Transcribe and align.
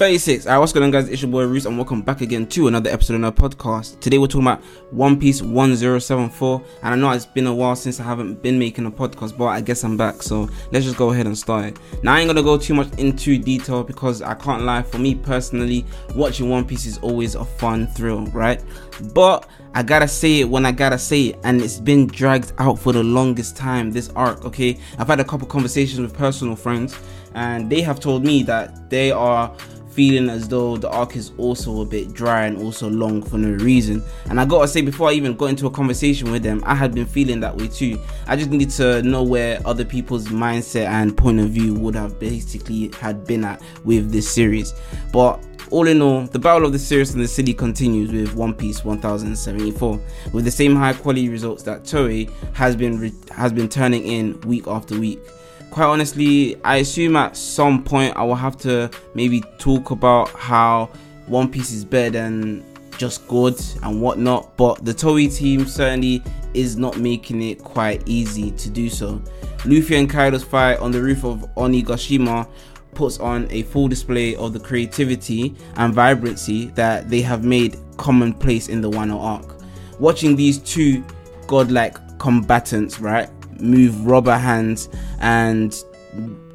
36. 0.00 0.46
Alright, 0.46 0.58
what's 0.58 0.72
going 0.72 0.84
on, 0.84 0.90
guys? 0.90 1.10
It's 1.10 1.20
your 1.20 1.30
boy 1.30 1.44
Roose, 1.44 1.66
and 1.66 1.76
welcome 1.76 2.00
back 2.00 2.22
again 2.22 2.46
to 2.46 2.68
another 2.68 2.88
episode 2.88 3.16
of 3.16 3.24
our 3.24 3.32
podcast. 3.32 4.00
Today, 4.00 4.16
we're 4.16 4.28
talking 4.28 4.46
about 4.46 4.62
One 4.92 5.20
Piece 5.20 5.42
1074. 5.42 6.62
And 6.82 6.94
I 6.94 6.96
know 6.96 7.10
it's 7.10 7.26
been 7.26 7.46
a 7.46 7.54
while 7.54 7.76
since 7.76 8.00
I 8.00 8.04
haven't 8.04 8.42
been 8.42 8.58
making 8.58 8.86
a 8.86 8.90
podcast, 8.90 9.36
but 9.36 9.48
I 9.48 9.60
guess 9.60 9.84
I'm 9.84 9.98
back. 9.98 10.22
So 10.22 10.48
let's 10.72 10.86
just 10.86 10.96
go 10.96 11.10
ahead 11.10 11.26
and 11.26 11.36
start 11.36 11.66
it. 11.66 11.78
Now, 12.02 12.14
I 12.14 12.20
ain't 12.20 12.30
gonna 12.30 12.42
go 12.42 12.56
too 12.56 12.72
much 12.72 12.90
into 12.98 13.36
detail 13.36 13.84
because 13.84 14.22
I 14.22 14.32
can't 14.32 14.62
lie. 14.62 14.80
For 14.80 14.96
me 14.96 15.16
personally, 15.16 15.84
watching 16.14 16.48
One 16.48 16.64
Piece 16.64 16.86
is 16.86 16.96
always 17.00 17.34
a 17.34 17.44
fun 17.44 17.86
thrill, 17.88 18.24
right? 18.28 18.64
But 19.12 19.50
I 19.74 19.82
gotta 19.82 20.08
say 20.08 20.40
it 20.40 20.48
when 20.48 20.64
I 20.64 20.72
gotta 20.72 20.98
say 20.98 21.24
it, 21.24 21.38
and 21.44 21.60
it's 21.60 21.78
been 21.78 22.06
dragged 22.06 22.54
out 22.56 22.78
for 22.78 22.94
the 22.94 23.04
longest 23.04 23.54
time. 23.54 23.90
This 23.90 24.08
arc, 24.16 24.46
okay? 24.46 24.78
I've 24.98 25.08
had 25.08 25.20
a 25.20 25.24
couple 25.24 25.46
conversations 25.46 26.00
with 26.00 26.14
personal 26.14 26.56
friends, 26.56 26.98
and 27.34 27.70
they 27.70 27.80
have 27.82 28.00
told 28.00 28.24
me 28.24 28.42
that 28.44 28.90
they 28.90 29.10
are 29.10 29.54
feeling 29.90 30.30
as 30.30 30.48
though 30.48 30.76
the 30.76 30.88
arc 30.88 31.16
is 31.16 31.32
also 31.36 31.82
a 31.82 31.84
bit 31.84 32.12
dry 32.12 32.46
and 32.46 32.58
also 32.58 32.88
long 32.88 33.22
for 33.22 33.38
no 33.38 33.50
reason. 33.62 34.02
And 34.28 34.40
I 34.40 34.44
gotta 34.44 34.68
say, 34.68 34.80
before 34.80 35.10
I 35.10 35.12
even 35.12 35.36
got 35.36 35.46
into 35.46 35.66
a 35.66 35.70
conversation 35.70 36.30
with 36.30 36.42
them, 36.42 36.62
I 36.64 36.74
had 36.74 36.94
been 36.94 37.06
feeling 37.06 37.40
that 37.40 37.56
way 37.56 37.68
too. 37.68 38.00
I 38.26 38.36
just 38.36 38.50
needed 38.50 38.70
to 38.70 39.02
know 39.02 39.22
where 39.22 39.60
other 39.64 39.84
people's 39.84 40.28
mindset 40.28 40.86
and 40.86 41.16
point 41.16 41.40
of 41.40 41.50
view 41.50 41.74
would 41.74 41.94
have 41.94 42.18
basically 42.18 42.90
had 43.00 43.26
been 43.26 43.44
at 43.44 43.60
with 43.84 44.10
this 44.12 44.30
series. 44.30 44.72
But 45.12 45.44
all 45.70 45.86
in 45.86 46.02
all, 46.02 46.22
the 46.22 46.38
battle 46.38 46.66
of 46.66 46.72
the 46.72 46.78
series 46.78 47.14
and 47.14 47.22
the 47.22 47.28
city 47.28 47.54
continues 47.54 48.10
with 48.10 48.34
One 48.34 48.54
Piece 48.54 48.84
1074, 48.84 50.00
with 50.32 50.44
the 50.44 50.50
same 50.50 50.74
high 50.74 50.94
quality 50.94 51.28
results 51.28 51.62
that 51.64 51.84
Toei 51.84 52.30
has 52.54 52.74
been 52.74 52.98
re- 52.98 53.12
has 53.30 53.52
been 53.52 53.68
turning 53.68 54.04
in 54.04 54.40
week 54.40 54.66
after 54.66 54.98
week 54.98 55.20
quite 55.70 55.86
honestly, 55.86 56.56
I 56.64 56.76
assume 56.76 57.16
at 57.16 57.36
some 57.36 57.82
point 57.82 58.16
I 58.16 58.22
will 58.24 58.34
have 58.34 58.56
to 58.58 58.90
maybe 59.14 59.42
talk 59.58 59.90
about 59.90 60.28
how 60.30 60.90
One 61.26 61.50
Piece 61.50 61.72
is 61.72 61.84
better 61.84 62.10
than 62.10 62.64
just 62.98 63.26
good 63.28 63.58
and 63.82 64.02
whatnot, 64.02 64.56
but 64.56 64.84
the 64.84 64.92
Toei 64.92 65.34
team 65.34 65.66
certainly 65.66 66.22
is 66.52 66.76
not 66.76 66.98
making 66.98 67.42
it 67.42 67.62
quite 67.62 68.02
easy 68.06 68.50
to 68.52 68.68
do 68.68 68.90
so. 68.90 69.22
Luffy 69.64 69.96
and 69.96 70.10
Kaido's 70.10 70.44
fight 70.44 70.78
on 70.80 70.90
the 70.90 71.00
roof 71.00 71.24
of 71.24 71.48
Onigashima 71.56 72.48
puts 72.94 73.18
on 73.18 73.46
a 73.50 73.62
full 73.62 73.88
display 73.88 74.34
of 74.36 74.52
the 74.52 74.60
creativity 74.60 75.54
and 75.76 75.94
vibrancy 75.94 76.66
that 76.74 77.08
they 77.08 77.22
have 77.22 77.44
made 77.44 77.78
commonplace 77.96 78.68
in 78.68 78.80
the 78.80 78.90
Wano 78.90 79.20
arc. 79.22 79.56
Watching 79.98 80.34
these 80.34 80.58
two 80.58 81.04
godlike 81.46 81.96
combatants, 82.18 83.00
right, 83.00 83.30
move 83.60 84.06
rubber 84.06 84.36
hands 84.38 84.88
and 85.20 85.84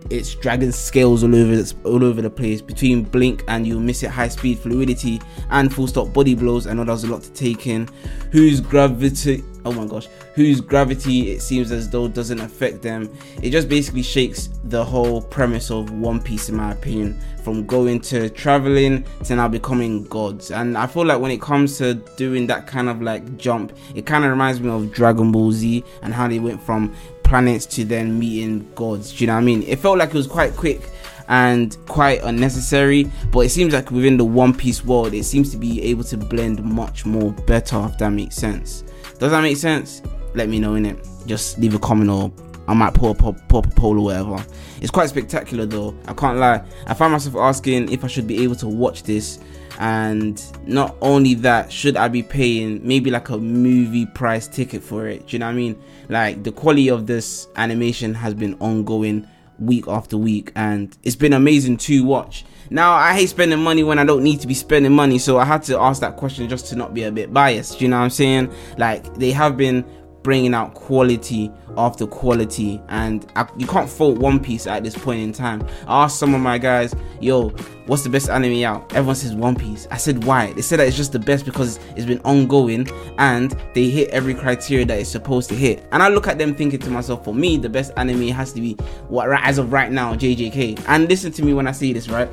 it's 0.10 0.36
dragon 0.36 0.72
scales 0.72 1.24
all 1.24 1.36
over 1.36 1.54
its, 1.54 1.74
all 1.84 2.04
over 2.04 2.22
the 2.22 2.30
place. 2.30 2.62
Between 2.62 3.04
blink 3.04 3.44
and 3.48 3.66
you'll 3.66 3.80
miss 3.80 4.04
it 4.04 4.10
high 4.10 4.28
speed 4.28 4.60
fluidity 4.60 5.22
and 5.50 5.74
full 5.74 5.88
stop 5.88 6.14
body 6.14 6.36
blows 6.36 6.68
i 6.68 6.74
know 6.74 6.84
there's 6.84 7.04
a 7.04 7.12
lot 7.12 7.24
to 7.24 7.32
take 7.34 7.68
in. 7.68 7.88
Whose 8.32 8.62
gravity 8.62 9.44
oh 9.66 9.72
my 9.72 9.86
gosh 9.86 10.08
whose 10.36 10.60
gravity 10.62 11.32
it 11.32 11.42
seems 11.42 11.72
as 11.72 11.90
though 11.90 12.08
doesn't 12.08 12.40
affect 12.40 12.82
them. 12.82 13.12
It 13.42 13.52
just 13.52 13.70
basically 13.70 14.04
shakes 14.04 14.50
the 14.66 14.84
whole 14.84 15.22
premise 15.22 15.72
of 15.72 15.92
one 15.92 16.22
piece 16.22 16.50
in 16.50 16.56
my 16.56 16.74
opinion. 16.74 17.20
From 17.42 17.66
going 17.66 18.02
to 18.02 18.30
traveling 18.32 19.06
to 19.24 19.36
now 19.36 19.48
becoming 19.48 20.04
gods. 20.06 20.52
And 20.52 20.78
i 20.78 20.86
feel 20.88 21.06
like 21.06 21.20
when 21.20 21.32
it 21.32 21.42
comes 21.42 21.78
to 21.78 21.96
doing 22.18 22.48
that 22.48 22.68
kind 22.68 22.90
of 22.90 23.02
like 23.02 23.38
jump 23.38 23.74
it 23.96 24.06
kind 24.06 24.24
of 24.24 24.30
reminds 24.30 24.60
me 24.60 24.70
of 24.70 24.92
dragon 24.92 25.32
ball 25.32 25.52
z 25.52 25.84
and 26.02 26.14
how 26.14 26.28
they 26.28 26.40
went 26.40 26.62
from 26.62 26.94
planets 27.26 27.66
to 27.66 27.84
then 27.84 28.18
meeting 28.18 28.72
gods. 28.76 29.12
Do 29.12 29.24
you 29.24 29.28
know 29.28 29.34
what 29.34 29.42
I 29.42 29.44
mean? 29.44 29.64
It 29.64 29.80
felt 29.80 29.98
like 29.98 30.10
it 30.10 30.16
was 30.16 30.28
quite 30.28 30.56
quick 30.56 30.90
and 31.28 31.76
quite 31.88 32.24
unnecessary, 32.24 33.12
but 33.32 33.42
it 33.42 33.50
seems 33.50 33.74
like 33.74 33.92
within 33.92 34.16
the 34.16 34.24
One 34.24 34.54
Piece 34.54 34.86
world, 34.86 35.14
it 35.14 35.24
seems 35.26 35.52
to 35.52 35.58
be 35.58 35.82
able 35.82 36.04
to 36.06 36.18
blend 36.18 36.64
much 36.64 37.06
more 37.06 37.32
better. 37.32 37.84
If 37.86 37.98
that 37.98 38.12
makes 38.12 38.36
sense. 38.36 38.84
Does 39.20 39.32
that 39.32 39.42
make 39.42 39.58
sense? 39.58 40.02
Let 40.34 40.50
me 40.50 40.60
know 40.60 40.76
in 40.76 40.86
it. 40.86 41.08
Just 41.26 41.58
leave 41.58 41.74
a 41.74 41.80
comment 41.80 42.10
or 42.10 42.30
I 42.68 42.74
might 42.74 42.94
pull 42.94 43.12
a, 43.12 43.16
pop, 43.16 43.36
pop 43.48 43.68
a 43.68 43.70
poll 43.70 44.00
or 44.00 44.06
whatever. 44.06 44.46
It's 44.82 44.92
quite 44.92 45.10
spectacular 45.10 45.66
though. 45.66 45.96
I 46.08 46.14
can't 46.14 46.38
lie. 46.38 46.64
I 46.88 46.94
find 46.94 47.12
myself 47.12 47.36
asking 47.36 47.92
if 47.92 48.04
I 48.04 48.08
should 48.08 48.28
be 48.28 48.44
able 48.44 48.56
to 48.56 48.68
watch 48.68 49.04
this 49.04 49.40
and 49.80 50.42
not 50.68 50.96
only 51.02 51.34
that 51.34 51.72
should 51.72 51.98
i 51.98 52.08
be 52.08 52.24
paying 52.24 52.86
maybe 52.86 53.12
like 53.12 53.30
a 53.30 53.38
movie 53.38 54.06
price 54.06 54.48
ticket 54.48 54.82
for 54.82 55.08
it 55.08 55.28
do 55.28 55.36
you 55.36 55.40
know 55.40 55.48
what 55.48 55.52
i 55.52 55.56
mean 55.56 55.82
like 56.10 56.44
the 56.44 56.52
quality 56.52 56.90
of 56.90 57.08
this 57.08 57.48
animation 57.58 58.14
has 58.14 58.34
been 58.34 58.54
ongoing 58.56 59.28
week 59.60 59.88
after 59.88 60.18
week 60.18 60.52
and 60.56 60.98
it's 61.04 61.16
been 61.16 61.34
amazing 61.34 61.78
to 61.78 62.04
watch 62.04 62.46
now 62.70 62.94
i 62.94 63.14
hate 63.14 63.28
spending 63.28 63.60
money 63.60 63.84
when 63.84 64.00
i 64.00 64.06
don't 64.06 64.24
need 64.24 64.40
to 64.40 64.48
be 64.48 64.54
spending 64.54 64.92
money 64.92 65.18
so 65.18 65.38
i 65.38 65.46
had 65.46 65.64
to 65.64 65.78
ask 65.78 66.02
that 66.02 66.16
question 66.16 66.48
just 66.48 66.68
to 66.68 66.76
not 66.76 66.94
be 66.94 67.04
a 67.04 67.12
bit 67.12 67.34
biased 67.34 67.82
you 67.82 67.88
know 67.88 67.98
what 67.98 68.04
i'm 68.04 68.10
saying 68.10 68.52
like 68.78 69.14
they 69.16 69.32
have 69.32 69.56
been 69.58 69.84
bringing 70.26 70.56
out 70.56 70.74
quality 70.74 71.52
after 71.78 72.08
quality. 72.08 72.82
And 72.90 73.32
I, 73.36 73.48
you 73.58 73.68
can't 73.68 73.88
fault 73.88 74.18
one 74.18 74.40
piece 74.40 74.66
at 74.66 74.84
this 74.84 74.98
point 74.98 75.22
in 75.22 75.32
time. 75.32 75.66
I 75.88 76.04
asked 76.04 76.18
some 76.18 76.34
of 76.34 76.42
my 76.42 76.58
guys 76.58 76.96
yo 77.22 77.50
what's 77.86 78.02
the 78.04 78.10
best 78.10 78.30
anime 78.30 78.64
out? 78.64 78.92
Everyone 78.96 79.16
says 79.16 79.36
one 79.36 79.56
piece. 79.56 79.88
I 79.92 79.98
said 79.98 80.24
why? 80.24 80.52
They 80.54 80.64
said 80.64 80.80
that 80.80 80.88
it's 80.88 80.98
just 80.98 81.12
the 81.12 81.20
best 81.20 81.46
because 81.46 81.78
it's 81.96 82.08
been 82.08 82.20
ongoing 82.26 82.88
and 83.20 83.56
they 83.76 83.90
hit 83.90 84.10
every 84.10 84.34
criteria 84.34 84.84
that 84.86 84.98
it's 85.00 85.12
supposed 85.12 85.48
to 85.50 85.56
hit. 85.56 85.88
And 85.92 86.02
i 86.02 86.08
look 86.08 86.28
at 86.28 86.40
them 86.40 86.56
thinking 86.56 86.80
to 86.80 86.90
myself 86.90 87.24
for 87.24 87.36
me 87.36 87.58
the 87.58 87.70
best 87.70 87.92
anime 87.98 88.30
has 88.30 88.52
to 88.54 88.62
be 88.62 88.74
what 89.08 89.30
as 89.44 89.60
of 89.60 89.72
right 89.72 89.92
now 89.92 90.16
jjk 90.16 90.84
and 90.88 91.08
listen 91.08 91.32
to 91.34 91.44
me 91.44 91.54
when 91.54 91.68
i 91.68 91.72
say 91.72 91.94
this 91.94 92.10
right? 92.10 92.30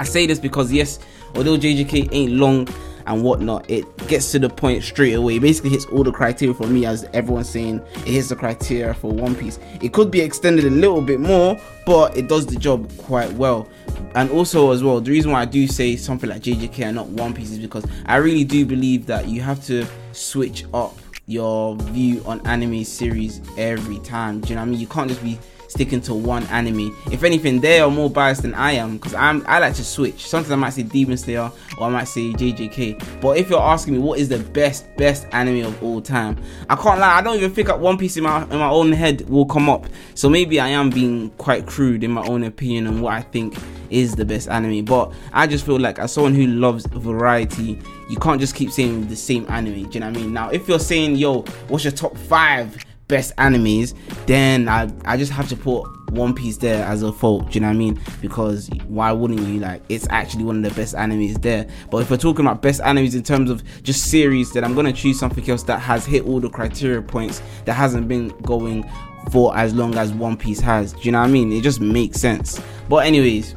I 0.00 0.04
say 0.04 0.26
this 0.26 0.38
because 0.38 0.72
yes 0.72 0.98
although 1.34 1.58
jjk 1.58 2.08
ain't 2.12 2.32
long 2.32 2.66
and 3.08 3.24
whatnot, 3.24 3.68
it 3.70 3.84
gets 4.06 4.30
to 4.32 4.38
the 4.38 4.48
point 4.48 4.84
straight 4.84 5.14
away. 5.14 5.36
It 5.36 5.40
basically 5.40 5.70
hits 5.70 5.86
all 5.86 6.04
the 6.04 6.12
criteria 6.12 6.54
for 6.54 6.66
me, 6.66 6.84
as 6.84 7.04
everyone's 7.14 7.48
saying, 7.48 7.82
it 7.96 8.08
hits 8.08 8.28
the 8.28 8.36
criteria 8.36 8.92
for 8.92 9.10
One 9.10 9.34
Piece. 9.34 9.58
It 9.80 9.92
could 9.92 10.10
be 10.10 10.20
extended 10.20 10.66
a 10.66 10.70
little 10.70 11.00
bit 11.00 11.18
more, 11.18 11.58
but 11.86 12.16
it 12.16 12.28
does 12.28 12.46
the 12.46 12.56
job 12.56 12.90
quite 12.98 13.32
well. 13.32 13.66
And 14.14 14.30
also, 14.30 14.72
as 14.72 14.84
well, 14.84 15.00
the 15.00 15.10
reason 15.10 15.32
why 15.32 15.40
I 15.40 15.44
do 15.46 15.66
say 15.66 15.96
something 15.96 16.28
like 16.28 16.42
JJK 16.42 16.84
and 16.84 16.96
not 16.96 17.08
One 17.08 17.32
Piece 17.32 17.50
is 17.50 17.58
because 17.58 17.84
I 18.06 18.16
really 18.16 18.44
do 18.44 18.66
believe 18.66 19.06
that 19.06 19.26
you 19.26 19.40
have 19.40 19.64
to 19.66 19.86
switch 20.12 20.66
up 20.74 20.96
your 21.26 21.76
view 21.76 22.22
on 22.26 22.46
anime 22.46 22.84
series 22.84 23.40
every 23.56 23.98
time. 24.00 24.40
Do 24.40 24.50
you 24.50 24.54
know 24.54 24.62
what 24.62 24.68
I 24.68 24.70
mean? 24.70 24.80
You 24.80 24.86
can't 24.86 25.08
just 25.08 25.22
be 25.22 25.38
sticking 25.78 26.00
to 26.00 26.12
one 26.12 26.42
anime. 26.48 26.92
If 27.12 27.22
anything, 27.22 27.60
they 27.60 27.78
are 27.78 27.88
more 27.88 28.10
biased 28.10 28.42
than 28.42 28.52
I 28.52 28.72
am 28.72 28.96
because 28.96 29.14
I'm 29.14 29.46
I 29.46 29.60
like 29.60 29.74
to 29.74 29.84
switch. 29.84 30.26
Sometimes 30.26 30.50
I 30.50 30.56
might 30.56 30.70
say 30.70 30.82
Demon 30.82 31.16
Slayer 31.16 31.52
or 31.78 31.86
I 31.86 31.88
might 31.88 32.08
say 32.08 32.32
JJK. 32.32 33.20
But 33.20 33.38
if 33.38 33.48
you're 33.48 33.62
asking 33.62 33.94
me 33.94 34.00
what 34.00 34.18
is 34.18 34.28
the 34.28 34.40
best 34.40 34.88
best 34.96 35.28
anime 35.30 35.64
of 35.64 35.80
all 35.80 36.00
time, 36.00 36.36
I 36.68 36.74
can't 36.74 36.98
lie. 36.98 37.18
I 37.18 37.22
don't 37.22 37.36
even 37.36 37.54
think 37.54 37.68
up 37.68 37.78
One 37.78 37.96
Piece 37.96 38.16
in 38.16 38.24
my 38.24 38.42
in 38.42 38.58
my 38.58 38.68
own 38.68 38.90
head 38.90 39.30
will 39.30 39.46
come 39.46 39.70
up. 39.70 39.86
So 40.16 40.28
maybe 40.28 40.58
I 40.58 40.66
am 40.66 40.90
being 40.90 41.30
quite 41.38 41.64
crude 41.64 42.02
in 42.02 42.10
my 42.10 42.26
own 42.26 42.42
opinion 42.42 42.88
on 42.88 43.00
what 43.00 43.12
I 43.12 43.22
think 43.22 43.56
is 43.88 44.16
the 44.16 44.24
best 44.24 44.48
anime. 44.48 44.84
But 44.84 45.12
I 45.32 45.46
just 45.46 45.64
feel 45.64 45.78
like 45.78 46.00
as 46.00 46.12
someone 46.12 46.34
who 46.34 46.48
loves 46.48 46.86
variety, 46.86 47.80
you 48.10 48.16
can't 48.16 48.40
just 48.40 48.56
keep 48.56 48.72
saying 48.72 49.06
the 49.06 49.14
same 49.14 49.46
anime. 49.48 49.84
Do 49.84 49.90
you 49.92 50.00
know 50.00 50.08
what 50.08 50.16
I 50.16 50.20
mean? 50.22 50.32
Now, 50.32 50.48
if 50.48 50.66
you're 50.66 50.80
saying, 50.80 51.14
yo, 51.14 51.42
what's 51.68 51.84
your 51.84 51.92
top 51.92 52.16
five 52.16 52.84
best 53.08 53.34
animes, 53.36 53.94
then 54.26 54.68
I, 54.68 54.90
I 55.04 55.16
just 55.16 55.32
have 55.32 55.48
to 55.48 55.56
put 55.56 55.84
One 56.10 56.34
Piece 56.34 56.58
there 56.58 56.84
as 56.84 57.02
a 57.02 57.12
fault. 57.12 57.50
Do 57.50 57.54
you 57.54 57.60
know 57.60 57.68
what 57.68 57.74
I 57.74 57.78
mean? 57.78 58.00
Because 58.20 58.68
why 58.86 59.10
wouldn't 59.12 59.40
you? 59.40 59.60
Like, 59.60 59.82
it's 59.88 60.06
actually 60.10 60.44
one 60.44 60.64
of 60.64 60.70
the 60.70 60.80
best 60.80 60.94
animes 60.94 61.40
there. 61.42 61.66
But 61.90 61.98
if 61.98 62.10
we're 62.10 62.18
talking 62.18 62.44
about 62.44 62.62
best 62.62 62.80
animes 62.82 63.14
in 63.14 63.22
terms 63.22 63.50
of 63.50 63.62
just 63.82 64.10
series, 64.10 64.52
then 64.52 64.62
I'm 64.62 64.74
gonna 64.74 64.92
choose 64.92 65.18
something 65.18 65.48
else 65.50 65.62
that 65.64 65.78
has 65.80 66.06
hit 66.06 66.24
all 66.24 66.38
the 66.38 66.50
criteria 66.50 67.02
points 67.02 67.42
that 67.64 67.74
hasn't 67.74 68.08
been 68.08 68.28
going 68.42 68.88
for 69.32 69.56
as 69.56 69.74
long 69.74 69.96
as 69.96 70.12
One 70.12 70.36
Piece 70.36 70.60
has. 70.60 70.92
Do 70.92 71.00
you 71.02 71.12
know 71.12 71.20
what 71.20 71.28
I 71.28 71.32
mean? 71.32 71.52
It 71.52 71.62
just 71.62 71.80
makes 71.80 72.20
sense. 72.20 72.60
But 72.88 73.06
anyways, 73.06 73.54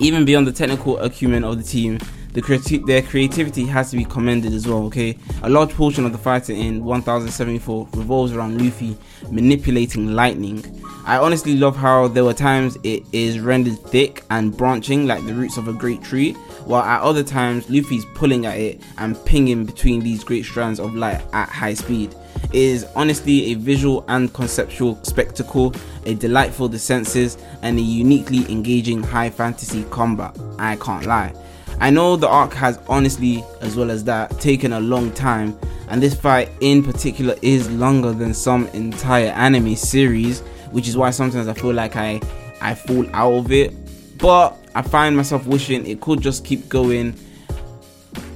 even 0.00 0.24
beyond 0.24 0.46
the 0.46 0.52
technical 0.52 0.98
acumen 0.98 1.44
of 1.44 1.58
the 1.58 1.62
team, 1.62 1.98
the 2.36 2.42
creati- 2.42 2.84
their 2.84 3.00
creativity 3.00 3.64
has 3.64 3.90
to 3.90 3.96
be 3.96 4.04
commended 4.04 4.52
as 4.52 4.68
well. 4.68 4.84
Okay, 4.84 5.16
a 5.42 5.48
large 5.48 5.70
portion 5.70 6.04
of 6.04 6.12
the 6.12 6.18
fighting 6.18 6.60
in 6.60 6.84
1074 6.84 7.88
revolves 7.94 8.32
around 8.34 8.60
Luffy 8.60 8.94
manipulating 9.30 10.12
lightning. 10.12 10.62
I 11.06 11.16
honestly 11.16 11.56
love 11.56 11.76
how 11.76 12.08
there 12.08 12.24
were 12.24 12.34
times 12.34 12.76
it 12.82 13.04
is 13.10 13.40
rendered 13.40 13.78
thick 13.78 14.22
and 14.28 14.54
branching 14.54 15.06
like 15.06 15.24
the 15.24 15.32
roots 15.32 15.56
of 15.56 15.66
a 15.68 15.72
great 15.72 16.02
tree, 16.02 16.34
while 16.66 16.82
at 16.82 17.00
other 17.00 17.22
times 17.22 17.70
Luffy's 17.70 18.04
pulling 18.14 18.44
at 18.44 18.58
it 18.58 18.82
and 18.98 19.16
pinging 19.24 19.64
between 19.64 20.00
these 20.00 20.22
great 20.22 20.44
strands 20.44 20.78
of 20.78 20.94
light 20.94 21.22
at 21.32 21.48
high 21.48 21.72
speed. 21.72 22.14
It 22.52 22.54
is 22.54 22.86
honestly 22.94 23.52
a 23.52 23.54
visual 23.54 24.04
and 24.08 24.30
conceptual 24.34 25.02
spectacle, 25.04 25.74
a 26.04 26.12
delightful 26.12 26.68
the 26.68 26.78
senses, 26.78 27.38
and 27.62 27.78
a 27.78 27.82
uniquely 27.82 28.40
engaging 28.52 29.02
high 29.02 29.30
fantasy 29.30 29.84
combat. 29.84 30.36
I 30.58 30.76
can't 30.76 31.06
lie. 31.06 31.32
I 31.80 31.90
know 31.90 32.16
the 32.16 32.28
arc 32.28 32.52
has 32.54 32.78
honestly, 32.88 33.44
as 33.60 33.76
well 33.76 33.90
as 33.90 34.04
that, 34.04 34.38
taken 34.40 34.72
a 34.72 34.80
long 34.80 35.12
time, 35.12 35.58
and 35.88 36.02
this 36.02 36.14
fight 36.14 36.50
in 36.60 36.82
particular 36.82 37.36
is 37.42 37.70
longer 37.70 38.12
than 38.12 38.34
some 38.34 38.66
entire 38.68 39.28
anime 39.28 39.76
series, 39.76 40.40
which 40.70 40.88
is 40.88 40.96
why 40.96 41.10
sometimes 41.10 41.48
I 41.48 41.54
feel 41.54 41.74
like 41.74 41.96
I 41.96 42.20
I 42.60 42.74
fall 42.74 43.06
out 43.12 43.34
of 43.34 43.52
it. 43.52 43.74
But 44.18 44.56
I 44.74 44.82
find 44.82 45.16
myself 45.16 45.46
wishing 45.46 45.86
it 45.86 46.00
could 46.00 46.20
just 46.20 46.44
keep 46.44 46.68
going 46.68 47.14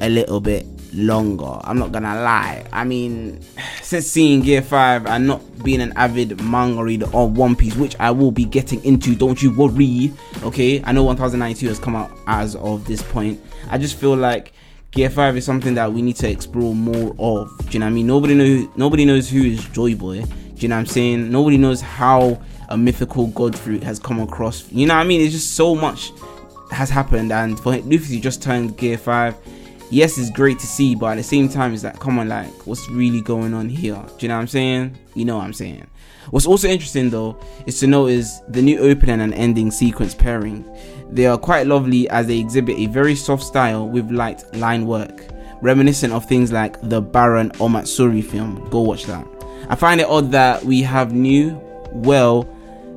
a 0.00 0.08
little 0.08 0.40
bit 0.40 0.66
longer. 0.92 1.60
I'm 1.64 1.78
not 1.78 1.92
gonna 1.92 2.20
lie. 2.22 2.64
I 2.72 2.84
mean, 2.84 3.40
since 3.82 4.06
seeing 4.06 4.40
Gear 4.42 4.62
5 4.62 5.06
and 5.06 5.26
not 5.26 5.62
being 5.62 5.80
an 5.80 5.92
avid 5.96 6.40
manga 6.42 6.82
reader 6.82 7.06
of 7.14 7.36
One 7.36 7.56
Piece, 7.56 7.76
which 7.76 7.96
I 7.98 8.10
will 8.10 8.30
be 8.30 8.44
getting 8.44 8.84
into, 8.84 9.14
don't 9.14 9.42
you 9.42 9.54
worry. 9.54 10.12
Okay, 10.42 10.82
I 10.84 10.92
know 10.92 11.04
1092 11.04 11.68
has 11.68 11.78
come 11.78 11.96
out 11.96 12.10
as 12.26 12.56
of 12.56 12.84
this 12.86 13.02
point. 13.02 13.40
I 13.68 13.78
just 13.78 13.96
feel 13.96 14.16
like 14.16 14.52
Gear 14.90 15.10
5 15.10 15.36
is 15.36 15.44
something 15.44 15.74
that 15.74 15.92
we 15.92 16.02
need 16.02 16.16
to 16.16 16.28
explore 16.28 16.74
more 16.74 17.14
of. 17.18 17.56
Do 17.58 17.72
you 17.72 17.78
know 17.78 17.86
what 17.86 17.90
I 17.90 17.94
mean? 17.94 18.06
Nobody 18.06 18.34
knows 18.34 18.68
nobody 18.76 19.04
knows 19.04 19.28
who 19.28 19.42
is 19.42 19.64
Joy 19.68 19.94
Boy. 19.94 20.22
Do 20.22 20.26
you 20.58 20.68
know 20.68 20.76
what 20.76 20.80
I'm 20.80 20.86
saying? 20.86 21.30
Nobody 21.30 21.56
knows 21.56 21.80
how 21.80 22.40
a 22.68 22.76
mythical 22.76 23.28
god 23.28 23.58
fruit 23.58 23.82
has 23.82 23.98
come 23.98 24.20
across. 24.20 24.70
You 24.70 24.86
know 24.86 24.94
what 24.94 25.00
I 25.00 25.04
mean? 25.04 25.20
It's 25.20 25.32
just 25.32 25.54
so 25.54 25.74
much 25.74 26.12
has 26.70 26.88
happened 26.88 27.32
and 27.32 27.58
for 27.58 27.76
Luffy 27.78 28.20
just 28.20 28.42
turned 28.42 28.76
gear 28.76 28.96
5 28.96 29.36
yes, 29.90 30.18
it's 30.18 30.30
great 30.30 30.58
to 30.60 30.66
see, 30.66 30.94
but 30.94 31.06
at 31.06 31.16
the 31.16 31.22
same 31.22 31.48
time, 31.48 31.74
it's 31.74 31.84
like, 31.84 31.98
come 31.98 32.18
on, 32.18 32.28
like, 32.28 32.66
what's 32.66 32.88
really 32.90 33.20
going 33.20 33.54
on 33.54 33.68
here? 33.68 33.94
Do 33.94 34.14
you 34.20 34.28
know 34.28 34.36
what 34.36 34.42
I'm 34.42 34.48
saying? 34.48 34.98
You 35.14 35.24
know 35.24 35.36
what 35.36 35.44
I'm 35.44 35.52
saying. 35.52 35.86
What's 36.30 36.46
also 36.46 36.68
interesting 36.68 37.10
though 37.10 37.40
is 37.66 37.80
to 37.80 37.86
notice 37.86 38.40
the 38.48 38.62
new 38.62 38.78
opening 38.78 39.20
and 39.20 39.34
ending 39.34 39.70
sequence 39.70 40.14
pairing. 40.14 40.64
They 41.10 41.26
are 41.26 41.38
quite 41.38 41.66
lovely 41.66 42.08
as 42.10 42.26
they 42.26 42.38
exhibit 42.38 42.78
a 42.78 42.86
very 42.86 43.16
soft 43.16 43.42
style 43.42 43.88
with 43.88 44.10
light 44.12 44.42
line 44.54 44.86
work, 44.86 45.24
reminiscent 45.60 46.12
of 46.12 46.26
things 46.26 46.52
like 46.52 46.80
the 46.88 47.00
Baron 47.00 47.50
Omatsuri 47.52 48.22
film. 48.22 48.68
Go 48.70 48.80
watch 48.80 49.06
that. 49.06 49.26
I 49.68 49.74
find 49.74 50.00
it 50.00 50.06
odd 50.06 50.30
that 50.30 50.64
we 50.64 50.82
have 50.82 51.12
new, 51.12 51.60
well, 51.92 52.48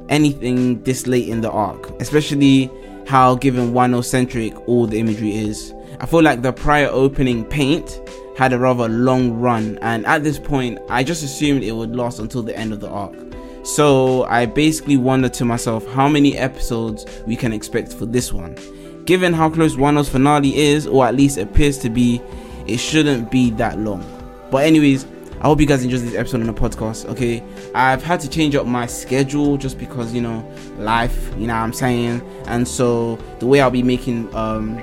anything 0.10 0.84
this 0.84 1.08
late 1.08 1.30
in 1.30 1.42
the 1.42 1.50
arc, 1.50 1.90
especially 2.02 2.70
how 3.08 3.36
given 3.36 3.74
Wano 3.74 4.04
centric 4.04 4.56
all 4.68 4.86
the 4.86 5.00
imagery 5.00 5.36
is. 5.36 5.74
I 6.00 6.06
feel 6.06 6.22
like 6.22 6.42
the 6.42 6.54
prior 6.54 6.88
opening 6.88 7.46
paint 7.46 8.02
had 8.38 8.54
a 8.54 8.60
rather 8.60 8.90
long 8.90 9.34
run, 9.34 9.78
and 9.82 10.06
at 10.06 10.24
this 10.24 10.40
point, 10.40 10.80
I 10.90 11.04
just 11.04 11.24
assumed 11.24 11.64
it 11.64 11.72
would 11.72 11.96
last 11.96 12.20
until 12.20 12.42
the 12.44 12.58
end 12.58 12.74
of 12.74 12.80
the 12.80 12.90
arc. 12.90 13.16
So 13.64 14.24
I 14.26 14.46
basically 14.46 14.98
wondered 14.98 15.34
to 15.36 15.46
myself 15.46 15.88
how 15.94 16.10
many 16.10 16.38
episodes 16.38 17.06
we 17.26 17.36
can 17.36 17.54
expect 17.54 17.94
for 17.94 18.06
this 18.06 18.34
one. 18.34 18.58
Given 19.06 19.34
how 19.34 19.50
close 19.50 19.76
Wano's 19.76 20.10
finale 20.10 20.56
is, 20.58 20.88
or 20.88 21.06
at 21.06 21.16
least 21.16 21.38
appears 21.38 21.78
to 21.80 21.90
be, 21.90 22.22
it 22.68 22.78
shouldn't 22.78 23.32
be 23.32 23.52
that 23.52 23.80
long. 23.80 24.04
But 24.52 24.66
anyways, 24.66 25.06
I 25.40 25.48
hope 25.48 25.60
you 25.60 25.66
guys 25.66 25.84
enjoyed 25.84 26.02
this 26.02 26.16
episode 26.16 26.42
on 26.42 26.48
the 26.48 26.54
podcast. 26.54 27.06
Okay, 27.10 27.44
I've 27.76 28.02
had 28.02 28.20
to 28.22 28.30
change 28.30 28.56
up 28.56 28.66
my 28.66 28.86
schedule 28.86 29.58
just 29.58 29.78
because 29.78 30.14
you 30.14 30.22
know 30.22 30.50
life, 30.78 31.32
you 31.38 31.48
know 31.48 31.54
what 31.54 31.64
I'm 31.64 31.74
saying, 31.74 32.22
and 32.48 32.68
so 32.68 33.18
the 33.40 33.46
way 33.46 33.60
I'll 33.60 33.70
be 33.70 33.84
making 33.84 34.34
um 34.36 34.82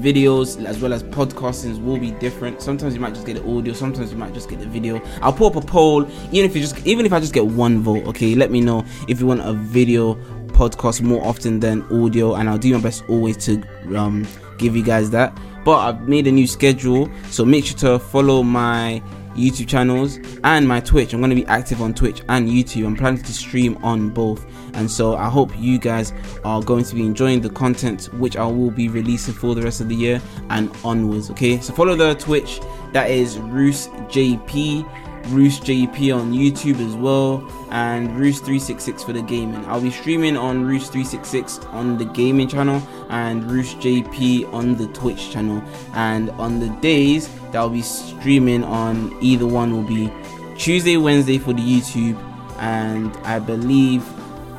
videos 0.00 0.64
as 0.64 0.80
well 0.80 0.92
as 0.92 1.02
podcastings 1.02 1.82
will 1.82 1.98
be 1.98 2.10
different. 2.12 2.60
Sometimes 2.62 2.94
you 2.94 3.00
might 3.00 3.14
just 3.14 3.26
get 3.26 3.34
the 3.34 3.48
audio, 3.48 3.72
sometimes 3.72 4.10
you 4.10 4.18
might 4.18 4.34
just 4.34 4.48
get 4.48 4.58
the 4.58 4.66
video. 4.66 5.00
I'll 5.22 5.32
put 5.32 5.54
up 5.54 5.62
a 5.62 5.66
poll, 5.66 6.08
even 6.32 6.48
if 6.48 6.56
you 6.56 6.62
just 6.62 6.86
even 6.86 7.06
if 7.06 7.12
I 7.12 7.20
just 7.20 7.32
get 7.32 7.46
one 7.46 7.80
vote, 7.80 8.04
okay, 8.06 8.34
let 8.34 8.50
me 8.50 8.60
know 8.60 8.84
if 9.08 9.20
you 9.20 9.26
want 9.26 9.40
a 9.40 9.52
video 9.52 10.14
podcast 10.48 11.00
more 11.00 11.24
often 11.24 11.60
than 11.60 11.82
audio, 11.90 12.34
and 12.34 12.48
I'll 12.48 12.58
do 12.58 12.72
my 12.74 12.80
best 12.80 13.04
always 13.08 13.36
to 13.46 13.62
um 13.96 14.26
give 14.58 14.76
you 14.76 14.82
guys 14.82 15.10
that. 15.10 15.36
But 15.64 15.78
I've 15.78 16.08
made 16.08 16.26
a 16.26 16.32
new 16.32 16.46
schedule, 16.46 17.10
so 17.30 17.44
make 17.44 17.66
sure 17.66 17.78
to 17.78 17.98
follow 17.98 18.42
my 18.42 19.02
YouTube 19.34 19.68
channels 19.68 20.18
and 20.44 20.66
my 20.66 20.80
Twitch. 20.80 21.12
I'm 21.12 21.20
going 21.20 21.30
to 21.30 21.36
be 21.36 21.46
active 21.46 21.80
on 21.82 21.94
Twitch 21.94 22.22
and 22.28 22.48
YouTube. 22.48 22.86
I'm 22.86 22.96
planning 22.96 23.22
to 23.22 23.32
stream 23.32 23.78
on 23.82 24.10
both. 24.10 24.44
And 24.74 24.90
so 24.90 25.16
I 25.16 25.28
hope 25.28 25.52
you 25.58 25.78
guys 25.78 26.12
are 26.44 26.62
going 26.62 26.84
to 26.84 26.94
be 26.94 27.04
enjoying 27.04 27.40
the 27.40 27.50
content 27.50 28.12
which 28.14 28.36
I 28.36 28.46
will 28.46 28.70
be 28.70 28.88
releasing 28.88 29.34
for 29.34 29.54
the 29.54 29.62
rest 29.62 29.80
of 29.80 29.88
the 29.88 29.96
year 29.96 30.20
and 30.50 30.70
onwards. 30.84 31.30
Okay, 31.30 31.60
so 31.60 31.72
follow 31.72 31.94
the 31.94 32.14
Twitch 32.14 32.60
that 32.92 33.10
is 33.10 33.38
Roose 33.38 33.88
JP 34.08 34.86
Roose 35.28 35.60
JP 35.60 36.16
on 36.16 36.32
YouTube 36.32 36.84
as 36.84 36.94
well, 36.96 37.46
and 37.70 38.16
Roose 38.18 38.38
366 38.38 39.04
for 39.04 39.12
the 39.12 39.22
gaming. 39.22 39.64
I'll 39.66 39.80
be 39.80 39.90
streaming 39.90 40.36
on 40.36 40.64
Roose 40.64 40.88
366 40.88 41.58
on 41.66 41.98
the 41.98 42.06
gaming 42.06 42.48
channel 42.48 42.82
and 43.10 43.48
Roose 43.48 43.74
JP 43.74 44.52
on 44.52 44.76
the 44.76 44.88
Twitch 44.88 45.30
channel. 45.30 45.62
And 45.94 46.30
on 46.30 46.58
the 46.58 46.68
days 46.80 47.28
that 47.52 47.58
I'll 47.58 47.70
be 47.70 47.82
streaming 47.82 48.64
on 48.64 49.16
either 49.22 49.46
one 49.46 49.72
will 49.72 49.82
be 49.82 50.12
Tuesday, 50.56 50.96
Wednesday 50.96 51.38
for 51.38 51.52
the 51.52 51.62
YouTube, 51.62 52.18
and 52.58 53.14
I 53.18 53.38
believe 53.38 54.04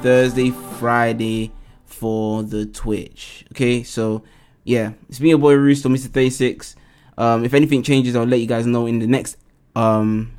Thursday, 0.01 0.51
Friday 0.79 1.51
for 1.85 2.43
the 2.43 2.65
Twitch. 2.65 3.45
Okay, 3.51 3.83
so 3.83 4.23
yeah, 4.63 4.93
it's 5.09 5.19
me, 5.19 5.29
your 5.29 5.37
boy 5.37 5.53
Roose 5.53 5.85
or 5.85 5.89
Mr. 5.89 6.07
36. 6.07 6.75
Um, 7.17 7.45
if 7.45 7.53
anything 7.53 7.83
changes, 7.83 8.15
I'll 8.15 8.23
let 8.23 8.39
you 8.39 8.47
guys 8.47 8.65
know 8.65 8.87
in 8.87 8.99
the 8.99 9.07
next 9.07 9.37
um 9.75 10.31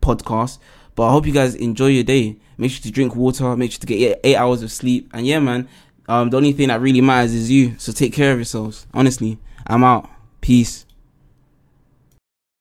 podcast. 0.00 0.58
But 0.94 1.08
I 1.08 1.12
hope 1.12 1.26
you 1.26 1.32
guys 1.32 1.54
enjoy 1.54 1.88
your 1.88 2.04
day. 2.04 2.36
Make 2.56 2.72
sure 2.72 2.82
to 2.82 2.90
drink 2.90 3.14
water. 3.14 3.56
Make 3.56 3.72
sure 3.72 3.80
to 3.80 3.86
get 3.86 4.20
eight 4.24 4.36
hours 4.36 4.62
of 4.62 4.72
sleep. 4.72 5.10
And 5.12 5.26
yeah, 5.26 5.38
man, 5.38 5.68
um, 6.08 6.30
the 6.30 6.36
only 6.36 6.52
thing 6.52 6.68
that 6.68 6.80
really 6.80 7.00
matters 7.00 7.34
is 7.34 7.50
you. 7.50 7.78
So 7.78 7.92
take 7.92 8.12
care 8.12 8.32
of 8.32 8.38
yourselves. 8.38 8.86
Honestly, 8.92 9.38
I'm 9.66 9.84
out. 9.84 10.10
Peace. 10.40 10.86